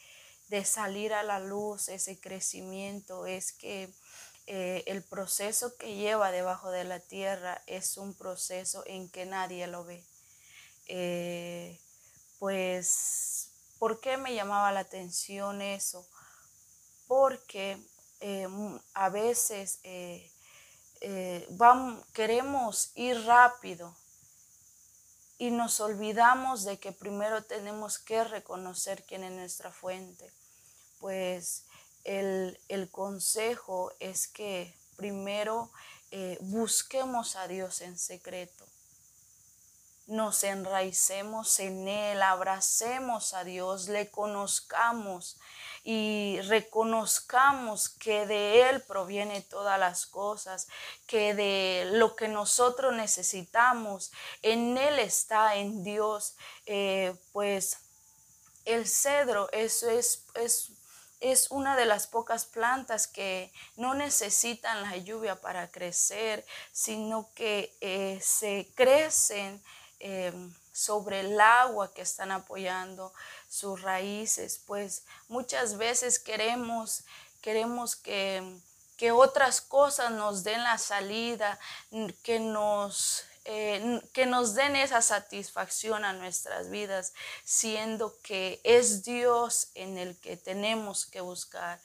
salir 0.66 1.14
a 1.14 1.24
la 1.24 1.40
luz, 1.40 1.90
ese 1.90 2.20
crecimiento, 2.20 3.26
es 3.26 3.54
que 3.54 3.90
eh, 4.46 4.84
el 4.86 5.02
proceso 5.02 5.76
que 5.78 5.96
lleva 5.96 6.30
debajo 6.30 6.70
de 6.70 6.84
la 6.84 7.00
tierra 7.00 7.64
es 7.66 7.98
un 7.98 8.14
proceso 8.14 8.84
en 8.86 9.10
que 9.10 9.26
nadie 9.26 9.66
lo 9.66 9.84
ve. 9.84 10.04
Eh, 10.88 11.80
pues, 12.38 13.50
¿por 13.80 14.00
qué 14.00 14.18
me 14.18 14.36
llamaba 14.36 14.72
la 14.72 14.82
atención 14.82 15.64
eso? 15.64 16.08
Porque 17.08 17.80
eh, 18.20 18.48
a 18.94 19.10
veces 19.10 19.80
queremos 22.14 22.92
ir 22.94 23.26
rápido 23.26 23.96
y 25.44 25.52
nos 25.52 25.82
olvidamos 25.82 26.64
de 26.64 26.80
que 26.80 26.94
primero 26.94 27.44
tenemos 27.44 28.00
que 28.00 28.24
reconocer 28.24 29.04
quién 29.04 29.26
es 29.26 29.32
nuestra 29.34 29.74
fuente. 29.74 30.32
Pues 31.02 31.66
el, 32.06 32.58
consejo 32.92 33.92
es 34.00 34.30
que 34.30 34.74
primero 34.96 35.70
eh, 36.12 36.38
busquemos 36.40 37.36
a 37.36 37.50
Dios 37.50 37.82
en 37.82 37.98
secreto 37.98 38.66
nos 40.08 40.44
enraicemos 40.44 41.60
en 41.60 41.88
Él, 41.88 42.22
abracemos 42.22 43.34
a 43.34 43.44
Dios, 43.44 43.88
le 43.88 44.10
conozcamos 44.10 45.40
y 45.84 46.40
reconozcamos 46.44 47.90
que 47.90 48.26
de 48.26 48.70
Él 48.70 48.82
proviene 48.82 49.42
todas 49.42 49.80
las 49.80 50.06
cosas, 50.06 50.68
que 51.08 51.34
de 51.34 51.90
lo 51.94 52.16
que 52.16 52.28
nosotros 52.28 52.94
necesitamos, 52.94 54.12
en 54.42 54.78
Él 54.78 55.00
está, 55.00 55.56
en 55.56 55.84
Dios, 55.84 56.36
eh, 56.66 57.16
pues 57.32 57.80
el 58.66 58.88
cedro 58.88 59.50
eso 59.52 59.90
es, 59.90 60.26
es, 60.36 60.72
es 61.20 61.52
una 61.52 61.76
de 61.76 61.86
las 61.86 62.08
pocas 62.08 62.46
plantas 62.46 63.08
que 63.08 63.52
no 63.76 63.94
necesitan 63.94 64.84
la 64.84 64.98
lluvia 64.98 65.40
para 65.42 65.70
crecer, 65.70 66.46
sino 66.72 67.30
que 67.34 67.76
eh, 67.82 68.20
se 68.22 68.70
crecen 68.76 69.62
Em, 70.06 70.54
sobre 70.74 71.22
el 71.22 71.40
agua 71.40 71.94
que 71.94 72.02
están 72.02 72.34
apoyando 72.34 73.14
sus 73.48 73.82
raíces, 73.82 74.60
pues 74.68 75.04
muchas 75.30 75.78
veces 75.78 76.20
queremos, 76.20 77.06
queremos 77.42 77.96
que, 77.96 78.60
que 78.98 79.14
otras 79.14 79.62
cosas 79.62 80.12
nos 80.12 80.44
den 80.44 80.62
la 80.62 80.78
salida, 80.78 81.58
que 82.22 82.42
nos, 82.42 83.24
eh, 83.46 84.02
que 84.12 84.26
nos 84.26 84.56
den 84.56 84.76
esa 84.76 85.02
satisfacción 85.02 86.04
a 86.04 86.12
nuestras 86.12 86.70
vidas, 86.70 87.14
siendo 87.46 88.14
que 88.24 88.60
es 88.66 89.06
Dios 89.06 89.70
en 89.74 89.98
el 89.98 90.18
que 90.18 90.36
tenemos 90.36 91.06
que 91.06 91.22
buscar, 91.22 91.80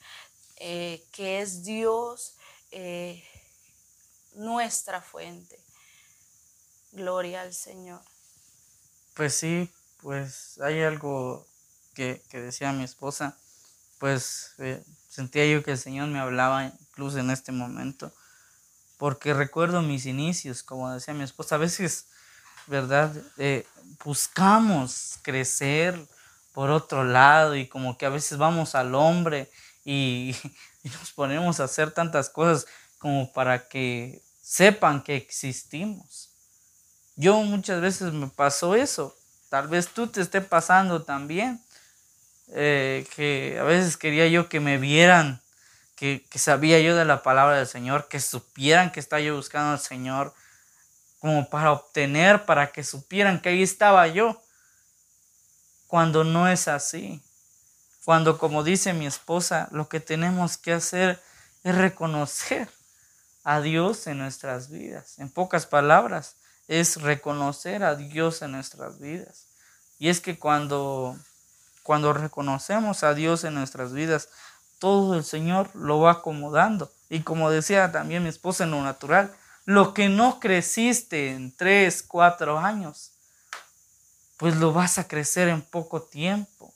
eh, 0.57 1.01
que 1.13 1.39
es 1.39 1.63
Dios 1.63 2.33
eh, 2.71 3.23
nuestra 4.33 5.01
fuente. 5.01 5.57
Gloria 6.91 7.43
al 7.43 7.53
Señor. 7.53 8.08
Pues 9.19 9.35
sí, 9.35 9.69
pues 10.01 10.61
hay 10.63 10.81
algo 10.81 11.45
que, 11.93 12.23
decía 12.31 12.71
mi 12.71 12.85
esposa, 12.85 13.37
pues 13.97 14.53
eh, 14.59 14.81
sentía 15.09 15.45
yo 15.45 15.61
que 15.61 15.71
el 15.71 15.77
Señor 15.77 16.07
me 16.07 16.19
hablaba 16.19 16.67
incluso 16.67 17.19
en 17.19 17.29
este 17.29 17.51
momento, 17.51 18.13
porque 18.97 19.33
recuerdo 19.33 19.81
mis 19.81 20.05
inicios, 20.05 20.63
como 20.63 20.89
decía 20.89 21.13
mi 21.13 21.25
esposa, 21.25 21.55
a 21.55 21.57
veces, 21.57 22.05
¿verdad? 22.67 23.13
Eh, 23.37 23.67
buscamos 24.05 25.19
crecer 25.21 25.99
por 26.53 26.69
otro 26.69 27.03
lado 27.03 27.57
y 27.57 27.67
como 27.67 27.97
que 27.97 28.05
a 28.05 28.09
veces 28.09 28.37
vamos 28.37 28.73
al 28.73 28.95
hombre 28.95 29.51
y, 29.83 30.33
y 30.83 30.89
nos 30.91 31.11
ponemos 31.11 31.59
a 31.59 31.65
hacer 31.65 31.91
tantas 31.91 32.29
cosas 32.29 32.67
como 32.97 33.33
para 33.33 33.67
que 33.67 34.23
sepan 34.41 35.03
que 35.03 35.17
existimos. 35.17 36.28
Yo 37.19 37.35
muchas 37.43 37.81
veces 37.81 38.13
me 38.13 38.27
pasó 38.27 38.75
eso. 38.75 39.13
Tal 39.49 39.67
vez 39.67 39.89
tú 39.89 40.07
te 40.07 40.21
esté 40.21 40.39
pasando 40.39 41.03
también. 41.03 41.61
Eh, 42.53 43.05
que 43.13 43.57
a 43.59 43.63
veces 43.63 43.97
quería 43.97 44.25
yo 44.29 44.47
que 44.47 44.61
me 44.61 44.77
vieran, 44.77 45.41
que, 45.97 46.25
sabía 46.35 46.79
yo 46.79 46.95
de 46.95 47.03
la 47.03 47.21
palabra 47.21 47.57
del 47.57 47.67
Señor, 47.67 48.07
que 48.07 48.21
supieran 48.21 48.93
que 48.93 49.01
estaba 49.01 49.19
yo 49.19 49.35
buscando 49.35 49.73
al 49.73 49.81
Señor, 49.81 50.33
como 51.19 51.49
para 51.49 51.73
obtener, 51.73 52.45
para 52.45 52.71
que 52.71 52.85
supieran 52.85 53.41
que 53.41 53.49
ahí 53.49 53.63
estaba 53.63 54.07
yo. 54.07 54.41
Cuando 55.87 56.23
no 56.23 56.47
es 56.47 56.69
así. 56.69 57.21
Cuando, 58.05 58.37
como 58.37 58.63
dice 58.63 58.93
mi 58.93 59.05
esposa, 59.05 59.67
lo 59.71 59.89
que 59.89 59.99
tenemos 59.99 60.55
que 60.55 60.71
hacer 60.71 61.21
es 61.65 61.75
reconocer 61.75 62.69
a 63.43 63.59
Dios 63.59 64.07
en 64.07 64.19
nuestras 64.19 64.69
vidas. 64.69 65.19
En 65.19 65.29
pocas 65.29 65.65
palabras, 65.65 66.37
es 66.69 67.01
reconocer 67.01 67.83
a 67.83 67.95
Dios 67.95 68.43
en 68.43 68.51
nuestras 68.51 68.99
vidas. 68.99 69.47
Y 69.97 70.09
es 70.09 70.21
que 70.21 70.37
cuando, 70.37 71.17
cuando 71.81 72.13
reconocemos 72.13 73.03
a 73.03 73.15
Dios 73.15 73.43
en 73.43 73.55
nuestras 73.55 73.91
vidas, 73.91 74.29
todo 74.77 75.15
el 75.15 75.23
Señor 75.23 75.75
lo 75.75 75.99
va 75.99 76.11
acomodando. 76.11 76.91
Y 77.09 77.21
como 77.21 77.49
decía 77.49 77.91
también 77.91 78.21
mi 78.21 78.29
esposa 78.29 78.65
en 78.65 78.71
lo 78.71 78.83
natural, 78.83 79.33
lo 79.65 79.95
que 79.95 80.09
no 80.09 80.39
creciste 80.39 81.31
en 81.31 81.51
tres, 81.51 82.03
cuatro 82.03 82.59
años, 82.59 83.13
pues 84.37 84.55
lo 84.55 84.71
vas 84.71 84.99
a 84.99 85.07
crecer 85.07 85.49
en 85.49 85.63
poco 85.63 86.03
tiempo. 86.03 86.71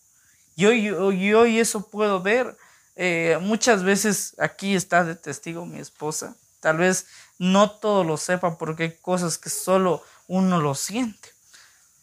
Y 0.55 0.65
hoy, 0.65 0.89
hoy, 0.89 1.59
eso 1.59 1.87
puedo 1.87 2.19
ver. 2.19 2.57
Eh, 2.95 3.37
muchas 3.41 3.83
veces 3.83 4.35
aquí 4.39 4.73
está 4.75 5.03
de 5.03 5.15
testigo 5.15 5.67
mi 5.67 5.77
esposa. 5.77 6.35
Tal 6.63 6.77
vez 6.77 7.07
no 7.39 7.69
todo 7.69 8.05
lo 8.05 8.15
sepa 8.15 8.57
porque 8.57 8.83
hay 8.83 8.97
cosas 9.01 9.37
que 9.37 9.49
solo 9.49 10.01
uno 10.29 10.61
lo 10.61 10.75
siente. 10.75 11.29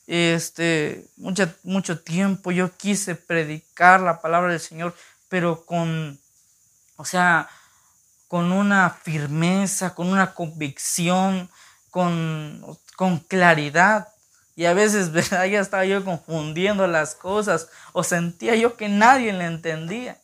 Este, 0.07 1.09
mucho, 1.17 2.01
tiempo 2.01 2.51
yo 2.51 2.77
quise 2.77 3.15
predicar 3.15 4.03
la 4.03 4.21
palabra 4.21 4.51
del 4.51 4.61
Señor, 4.61 4.95
pero 5.31 5.65
con, 5.65 6.21
o 6.97 7.07
sea, 7.07 7.49
con 8.29 8.53
una 8.53 8.91
firmeza, 8.91 9.95
con 9.95 10.09
una 10.09 10.35
convicción, 10.35 11.49
con, 11.91 12.63
con 12.97 13.19
claridad. 13.19 14.09
Y 14.57 14.67
a 14.67 14.75
veces, 14.75 15.11
¿verdad? 15.13 15.47
Ya 15.47 15.61
estaba 15.61 15.87
yo 15.87 16.05
confundiendo 16.05 16.87
las 16.87 17.15
cosas 17.15 17.69
o 17.95 18.05
sentía 18.05 18.55
yo 18.57 18.77
que 18.77 18.91
nadie 18.91 19.33
le 19.33 19.47
entendía. 19.47 20.21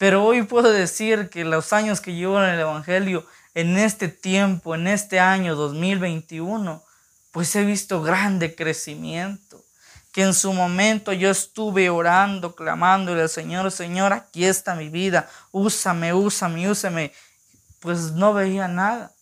Pero 0.00 0.24
hoy 0.24 0.44
puedo 0.44 0.72
decir 0.72 1.28
que 1.28 1.44
los 1.44 1.74
años 1.74 2.00
que 2.00 2.14
llevo 2.14 2.42
en 2.42 2.48
el 2.48 2.60
Evangelio, 2.60 3.26
en 3.52 3.76
este 3.76 4.08
tiempo, 4.08 4.74
en 4.74 4.86
este 4.86 5.20
año 5.20 5.54
2021, 5.54 6.82
pues 7.32 7.54
he 7.54 7.66
visto 7.66 8.00
grande 8.00 8.54
crecimiento. 8.54 9.62
Que 10.10 10.22
en 10.22 10.32
su 10.32 10.54
momento 10.54 11.12
yo 11.12 11.30
estuve 11.30 11.90
orando, 11.90 12.54
clamándole 12.54 13.20
al 13.20 13.28
Señor, 13.28 13.70
Señor, 13.70 14.14
aquí 14.14 14.46
está 14.46 14.74
mi 14.74 14.88
vida, 14.88 15.28
úsame, 15.52 16.14
úsame, 16.14 16.70
úsame. 16.70 17.12
Pues 17.80 18.12
no 18.12 18.32
veía 18.32 18.68
nada. 18.68 19.12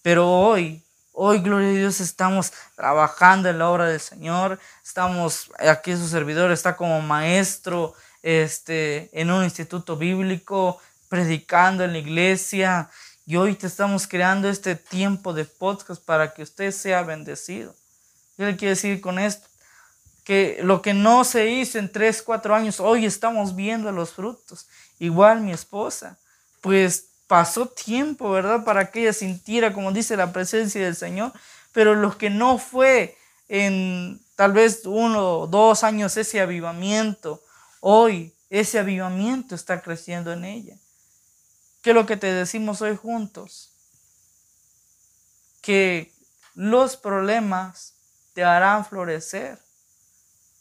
Pero 0.00 0.26
hoy, 0.26 0.82
hoy, 1.12 1.40
gloria 1.40 1.68
a 1.68 1.72
Dios, 1.72 2.00
estamos 2.00 2.50
trabajando 2.76 3.50
en 3.50 3.58
la 3.58 3.68
obra 3.68 3.88
del 3.88 4.00
Señor. 4.00 4.58
Estamos, 4.82 5.50
aquí 5.58 5.94
su 5.94 6.08
servidor 6.08 6.50
está 6.50 6.78
como 6.78 7.02
maestro 7.02 7.94
este, 8.22 9.10
en 9.12 9.30
un 9.30 9.44
instituto 9.44 9.96
bíblico, 9.96 10.78
predicando 11.08 11.84
en 11.84 11.92
la 11.92 11.98
iglesia. 11.98 12.90
Y 13.26 13.36
hoy 13.36 13.54
te 13.54 13.66
estamos 13.66 14.06
creando 14.06 14.48
este 14.48 14.74
tiempo 14.76 15.32
de 15.32 15.44
podcast 15.44 16.02
para 16.04 16.32
que 16.32 16.42
usted 16.42 16.70
sea 16.72 17.02
bendecido. 17.02 17.74
Yo 18.38 18.46
le 18.46 18.56
quiero 18.56 18.70
decir 18.70 19.00
con 19.00 19.18
esto 19.18 19.48
que 20.24 20.60
lo 20.62 20.82
que 20.82 20.94
no 20.94 21.24
se 21.24 21.50
hizo 21.50 21.78
en 21.78 21.90
tres, 21.90 22.22
cuatro 22.22 22.54
años, 22.54 22.80
hoy 22.80 23.04
estamos 23.04 23.56
viendo 23.56 23.90
los 23.92 24.12
frutos. 24.12 24.68
Igual 24.98 25.40
mi 25.40 25.52
esposa, 25.52 26.18
pues 26.60 27.06
pasó 27.26 27.66
tiempo, 27.66 28.30
¿verdad? 28.30 28.64
Para 28.64 28.90
que 28.90 29.02
ella 29.02 29.12
sintiera, 29.12 29.72
como 29.72 29.92
dice, 29.92 30.16
la 30.16 30.32
presencia 30.32 30.82
del 30.82 30.96
Señor. 30.96 31.32
Pero 31.72 31.94
lo 31.94 32.16
que 32.18 32.30
no 32.30 32.58
fue 32.58 33.16
en 33.48 34.20
tal 34.36 34.52
vez 34.52 34.82
uno 34.84 35.38
o 35.40 35.46
dos 35.46 35.84
años 35.84 36.16
ese 36.16 36.40
avivamiento, 36.40 37.42
hoy 37.80 38.34
ese 38.48 38.78
avivamiento 38.78 39.54
está 39.54 39.82
creciendo 39.82 40.32
en 40.32 40.44
ella. 40.44 40.76
¿Qué 41.82 41.90
es 41.90 41.96
lo 41.96 42.06
que 42.06 42.16
te 42.16 42.32
decimos 42.32 42.82
hoy 42.82 42.96
juntos? 42.96 43.72
Que 45.62 46.12
los 46.54 46.96
problemas 46.96 47.94
te 48.34 48.44
harán 48.44 48.84
florecer 48.84 49.58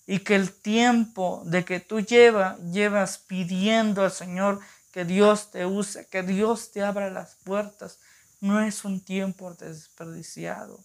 y 0.08 0.20
que 0.20 0.36
el 0.36 0.52
tiempo 0.52 1.44
de 1.46 1.66
que 1.66 1.80
tú 1.80 2.00
llevas, 2.00 2.60
llevas 2.72 3.18
pidiendo 3.20 4.04
al 4.04 4.12
Señor 4.12 4.60
que 4.92 5.06
Dios 5.06 5.52
te 5.52 5.66
use, 5.66 6.08
que 6.08 6.24
Dios 6.24 6.72
te 6.72 6.84
abra 6.84 7.12
las 7.12 7.36
puertas, 7.44 8.00
no 8.40 8.60
es 8.62 8.86
un 8.86 9.02
tiempo 9.02 9.54
desperdiciado, 9.54 10.80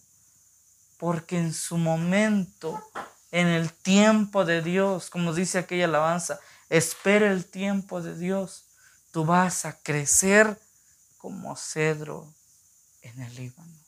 porque 0.97 1.37
en 1.37 1.53
su 1.53 1.77
momento, 1.77 2.79
en 3.35 3.47
el 3.47 3.69
tiempo 3.73 4.45
de 4.45 4.61
Dios, 4.61 5.09
como 5.09 5.33
dice 5.33 5.57
aquella 5.57 5.85
alabanza, 5.85 6.39
espera 6.69 7.29
el 7.29 7.43
tiempo 7.43 8.01
de 8.01 8.17
Dios, 8.17 8.63
tú 9.11 9.25
vas 9.25 9.65
a 9.65 9.77
crecer 9.77 10.57
como 11.17 11.57
cedro 11.57 12.33
en 13.01 13.21
el 13.21 13.35
Líbano. 13.35 13.84